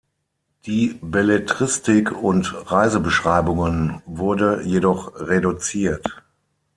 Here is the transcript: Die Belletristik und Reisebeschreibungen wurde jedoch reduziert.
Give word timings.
Die 0.65 0.97
Belletristik 0.99 2.11
und 2.11 2.55
Reisebeschreibungen 2.71 4.01
wurde 4.07 4.63
jedoch 4.63 5.13
reduziert. 5.19 6.23